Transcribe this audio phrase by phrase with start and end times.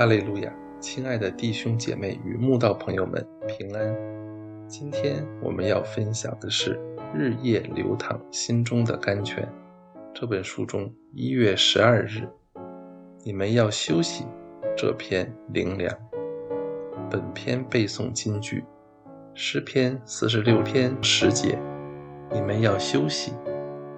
[0.00, 3.94] 哈利路亚，亲爱的弟兄姐妹与慕道朋友们，平安。
[4.66, 6.74] 今天我们要分享的是
[7.14, 9.44] 《日夜流淌心中的甘泉》
[10.14, 12.26] 这本书中一月十二日，
[13.22, 14.24] 你们要休息
[14.74, 15.94] 这篇灵粮。
[17.10, 18.64] 本篇背诵金句：
[19.34, 21.58] 诗篇四十六篇十节，
[22.32, 23.34] 你们要休息，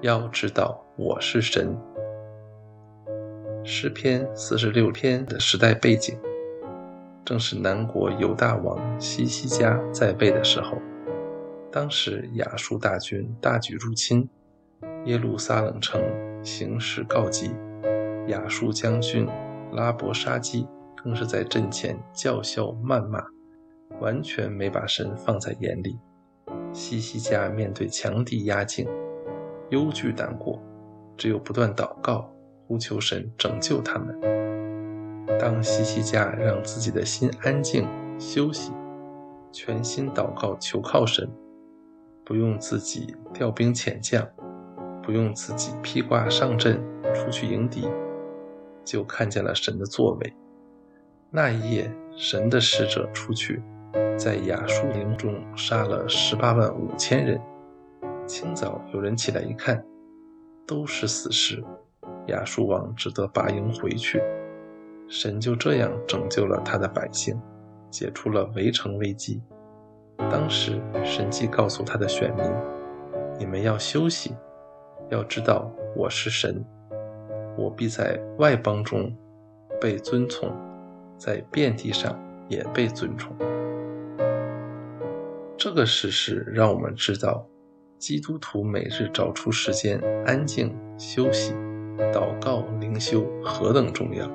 [0.00, 1.78] 要知道我是神。
[3.66, 6.14] 诗篇四十六篇的时代背景，
[7.24, 10.76] 正是南国犹大王西西家在位的时候。
[11.72, 14.28] 当时亚述大军大举入侵
[15.06, 15.98] 耶路撒冷城，
[16.44, 17.52] 形势告急。
[18.26, 19.26] 亚述将军
[19.72, 23.24] 拉伯沙基更是在阵前叫嚣谩骂，
[23.98, 25.98] 完全没把神放在眼里。
[26.74, 28.86] 西西家面对强敌压境，
[29.70, 30.62] 忧惧难过，
[31.16, 32.30] 只有不断祷告。
[32.66, 34.18] 呼求神拯救他们。
[35.38, 37.86] 当西西家让自己的心安静
[38.18, 38.72] 休息，
[39.52, 41.28] 全心祷告求靠神，
[42.24, 44.26] 不用自己调兵遣将，
[45.02, 46.80] 不用自己披挂上阵
[47.14, 47.88] 出去迎敌，
[48.84, 50.32] 就看见了神的作为。
[51.30, 53.60] 那一夜，神的使者出去，
[54.16, 57.40] 在亚述营中杀了十八万五千人。
[58.26, 59.84] 清早有人起来一看，
[60.66, 61.62] 都是死尸。
[62.28, 64.22] 亚述王只得拔营回去，
[65.08, 67.38] 神就这样拯救了他的百姓，
[67.90, 69.42] 解除了围城危机。
[70.30, 72.44] 当时神既告诉他的选民
[73.38, 74.34] ：“你们要休息，
[75.10, 76.64] 要知道我是神，
[77.58, 79.14] 我必在外邦中
[79.80, 80.50] 被尊崇，
[81.18, 83.36] 在遍地上也被尊崇。”
[85.58, 87.46] 这个事实让我们知道，
[87.98, 91.54] 基督徒每日找出时间安静休息。
[92.12, 94.28] 祷告灵修何等重要！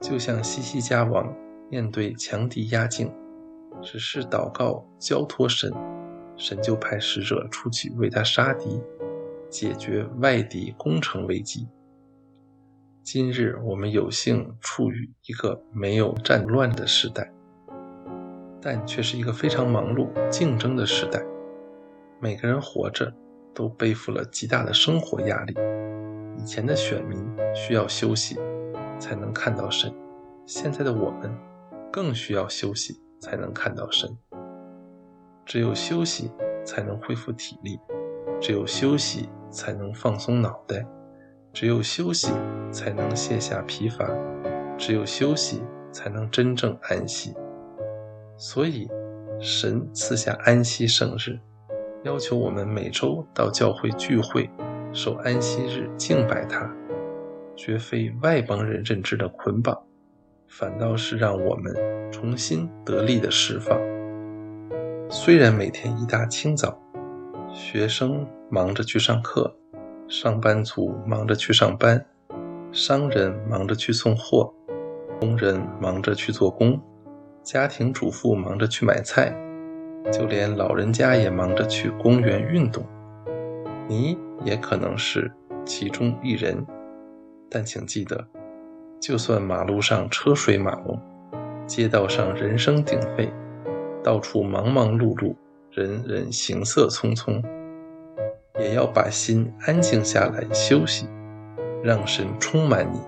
[0.00, 1.34] 就像西西家王
[1.70, 3.12] 面对强敌压境，
[3.82, 5.72] 只是祷告交托神，
[6.36, 8.80] 神就派使者出去为他杀敌，
[9.48, 11.68] 解决外敌攻城危机。
[13.02, 17.30] 今日我们有幸处于一个没有战乱的时代，
[18.60, 21.22] 但却是一个非常忙碌、竞争的时代。
[22.20, 23.12] 每个人活着
[23.52, 25.54] 都背负了极大的生活压力。
[26.44, 27.18] 以前的选民
[27.54, 28.36] 需要休息
[28.98, 29.90] 才能看到神，
[30.44, 31.34] 现在的我们
[31.90, 34.14] 更需要休息才能看到神。
[35.46, 36.30] 只有休息
[36.62, 37.80] 才能恢复体力，
[38.42, 40.86] 只有休息才能放松脑袋，
[41.50, 42.30] 只有休息
[42.70, 44.06] 才能卸下疲乏，
[44.76, 47.34] 只有休息才能真正安息。
[48.36, 48.86] 所以，
[49.40, 51.38] 神赐下安息圣日，
[52.02, 54.50] 要求我们每周到教会聚会。
[54.94, 56.72] 守安息日敬拜他，
[57.56, 59.76] 绝非外邦人认知的捆绑，
[60.46, 61.74] 反倒是让我们
[62.12, 63.76] 重新得力的释放。
[65.10, 66.80] 虽然每天一大清早，
[67.52, 69.52] 学生忙着去上课，
[70.06, 72.06] 上班族忙着去上班，
[72.70, 74.54] 商人忙着去送货，
[75.18, 76.80] 工人忙着去做工，
[77.42, 79.36] 家庭主妇忙着去买菜，
[80.12, 82.86] 就连老人家也忙着去公园运动。
[83.86, 85.30] 你也可能是
[85.64, 86.66] 其中一人，
[87.50, 88.26] 但请记得，
[89.00, 91.00] 就算马路上车水马龙，
[91.66, 93.32] 街道上人声鼎沸，
[94.02, 95.34] 到处忙忙碌碌，
[95.70, 97.42] 人人行色匆匆，
[98.58, 101.08] 也要把心安静下来休息，
[101.82, 103.00] 让神充满你。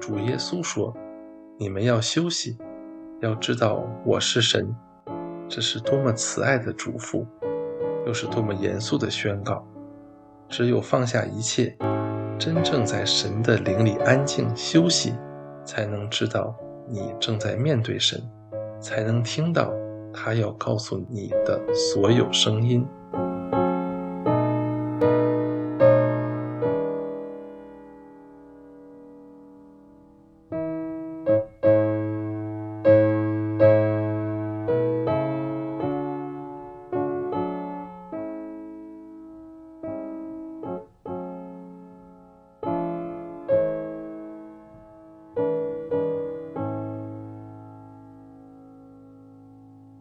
[0.00, 0.96] 主耶稣说
[1.58, 2.58] ：“你们要休息，
[3.20, 4.74] 要知道我是神。”
[5.48, 7.26] 这是多么慈爱的嘱咐！
[8.06, 9.66] 又是多么严肃的宣告！
[10.52, 11.74] 只有放下一切，
[12.38, 15.14] 真正在神的灵里安静休息，
[15.64, 16.54] 才能知道
[16.86, 18.22] 你正在面对神，
[18.78, 19.72] 才能听到
[20.12, 22.86] 他要告诉你的所有声音。